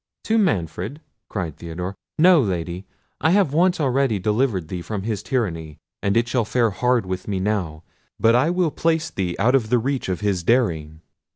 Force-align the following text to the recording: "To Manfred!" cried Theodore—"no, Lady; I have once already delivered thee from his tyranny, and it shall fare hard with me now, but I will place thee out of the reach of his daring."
"To 0.23 0.39
Manfred!" 0.39 0.99
cried 1.29 1.57
Theodore—"no, 1.57 2.41
Lady; 2.41 2.87
I 3.19 3.29
have 3.29 3.53
once 3.53 3.79
already 3.79 4.17
delivered 4.17 4.67
thee 4.67 4.81
from 4.81 5.03
his 5.03 5.21
tyranny, 5.21 5.77
and 6.01 6.17
it 6.17 6.27
shall 6.27 6.43
fare 6.43 6.71
hard 6.71 7.05
with 7.05 7.27
me 7.27 7.39
now, 7.39 7.83
but 8.19 8.33
I 8.33 8.49
will 8.49 8.71
place 8.71 9.11
thee 9.11 9.35
out 9.37 9.53
of 9.53 9.69
the 9.69 9.77
reach 9.77 10.09
of 10.09 10.21
his 10.21 10.41
daring." 10.41 11.01